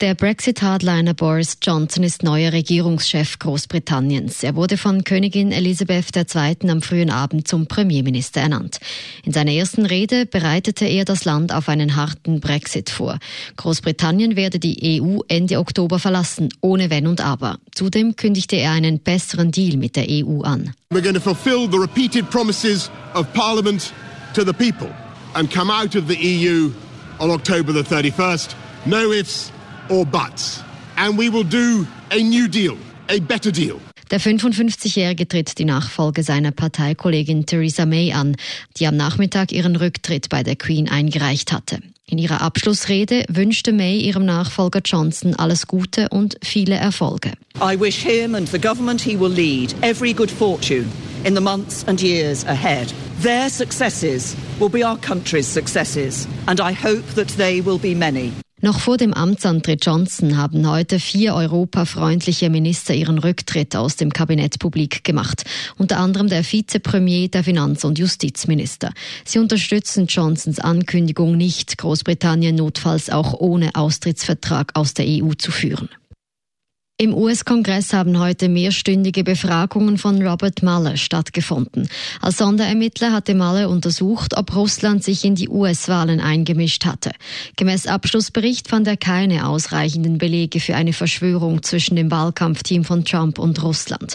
[0.00, 4.42] Der Brexit-Hardliner Boris Johnson ist neuer Regierungschef Großbritanniens.
[4.42, 6.68] Er wurde von Königin Elisabeth II.
[6.68, 8.80] am frühen Abend zum Premierminister ernannt.
[9.22, 13.20] In seiner ersten Rede bereitete er das Land auf einen harten Brexit vor.
[13.56, 17.58] Großbritannien werde die EU Ende Oktober verlassen, ohne Wenn und Aber.
[17.72, 20.74] Zudem kündigte er einen besseren Deal mit der EU an.
[20.92, 23.92] We're going to fulfill the repeated promises of Parliament
[24.34, 24.92] to the people
[25.34, 26.72] and come out of the EU
[27.20, 28.56] on October the 31st.
[28.86, 29.50] No ifs,
[29.88, 30.62] or buts.
[30.96, 32.76] And we will do a new deal,
[33.08, 33.80] a better deal.
[34.10, 38.36] Der 55-Jährige tritt die Nachfolge seiner Parteikollegin Theresa May an,
[38.76, 41.80] die am Nachmittag ihren Rücktritt bei der Queen eingereicht hatte.
[42.06, 47.32] In ihrer Abschlussrede wünschte May ihrem Nachfolger Johnson alles Gute und viele Erfolge.
[47.60, 50.86] I wish him and the government he will lead every good fortune
[51.24, 52.92] in the months and years ahead.
[53.22, 58.32] Their successes will be our country's successes, and I hope that they will be many.
[58.64, 64.58] Noch vor dem Amtsantritt Johnson haben heute vier europafreundliche Minister ihren Rücktritt aus dem Kabinett
[64.58, 65.44] publik gemacht.
[65.76, 68.94] Unter anderem der Vizepremier, der Finanz- und Justizminister.
[69.26, 75.90] Sie unterstützen Johnsons Ankündigung nicht, Großbritannien notfalls auch ohne Austrittsvertrag aus der EU zu führen.
[76.96, 81.88] Im US-Kongress haben heute mehrstündige Befragungen von Robert Mueller stattgefunden.
[82.20, 87.10] Als Sonderermittler hatte Mueller untersucht, ob Russland sich in die US-Wahlen eingemischt hatte.
[87.56, 93.40] Gemäß Abschlussbericht fand er keine ausreichenden Belege für eine Verschwörung zwischen dem Wahlkampfteam von Trump
[93.40, 94.14] und Russland.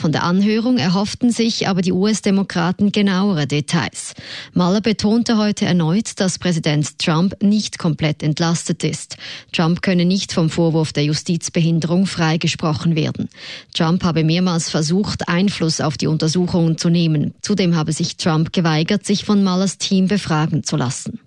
[0.00, 4.14] Von der Anhörung erhofften sich aber die US-Demokraten genauere Details.
[4.54, 9.18] Mueller betonte heute erneut, dass Präsident Trump nicht komplett entlastet ist.
[9.52, 13.28] Trump könne nicht vom Vorwurf der Justizbehinderung freigesprochen werden.
[13.72, 17.34] Trump habe mehrmals versucht, Einfluss auf die Untersuchungen zu nehmen.
[17.40, 21.20] Zudem habe sich Trump geweigert, sich von Muellers Team befragen zu lassen.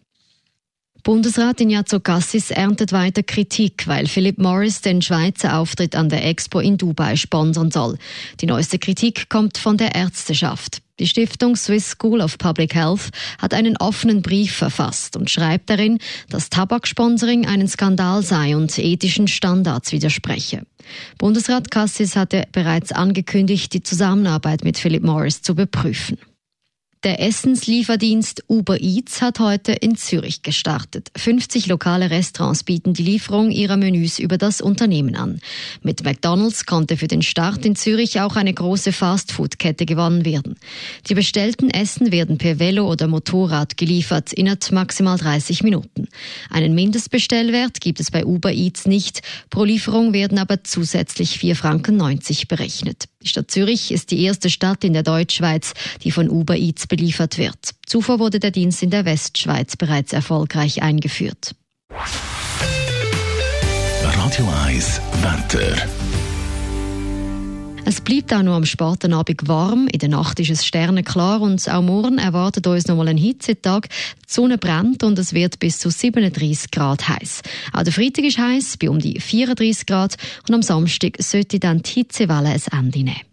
[1.04, 6.60] Bundesrat Ignazio Cassis erntet weiter Kritik, weil Philip Morris den Schweizer Auftritt an der Expo
[6.60, 7.98] in Dubai sponsern soll.
[8.40, 10.83] Die neueste Kritik kommt von der Ärzteschaft.
[11.00, 13.10] Die Stiftung Swiss School of Public Health
[13.40, 15.98] hat einen offenen Brief verfasst und schreibt darin,
[16.30, 20.62] dass Tabaksponsoring einen Skandal sei und ethischen Standards widerspreche.
[21.18, 26.20] Bundesrat Cassis hatte bereits angekündigt, die Zusammenarbeit mit Philip Morris zu beprüfen.
[27.04, 31.12] Der Essenslieferdienst Uber Eats hat heute in Zürich gestartet.
[31.18, 35.42] 50 lokale Restaurants bieten die Lieferung ihrer Menüs über das Unternehmen an.
[35.82, 40.56] Mit McDonald's konnte für den Start in Zürich auch eine große Fastfood-Kette gewonnen werden.
[41.10, 46.08] Die bestellten Essen werden per Velo oder Motorrad geliefert, innerhalb maximal 30 Minuten.
[46.50, 49.24] Einen Mindestbestellwert gibt es bei Uber Eats nicht.
[49.50, 51.98] Pro Lieferung werden aber zusätzlich 4,90 Franken
[52.48, 53.10] berechnet.
[53.24, 57.40] Die Stadt Zürich ist die erste Stadt in der Deutschschweiz, die von Uber Eats beliefert
[57.40, 57.72] wird.
[57.88, 61.56] Zuvor wurde der Dienst in der Westschweiz bereits erfolgreich eingeführt.
[64.04, 65.76] Radio 1 Wetter.
[67.86, 69.88] Es bleibt auch noch am späten Abend warm.
[69.88, 73.90] In der Nacht ist es sternenklar und auch morgen erwartet uns noch mal ein Hitzetag.
[73.90, 77.42] Die Sonne brennt und es wird bis zu 37 Grad heiß.
[77.74, 80.16] Auch der Freitag ist heiß, bei um die 34 Grad
[80.48, 83.33] und am Samstag sollte dann die Hitzewelle ein Ende nehmen.